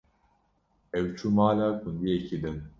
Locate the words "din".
2.43-2.57